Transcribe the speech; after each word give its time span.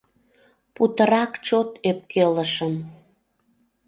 Путырак 0.75 1.31
чот 1.47 1.69
ӧпкелышым. 1.89 2.75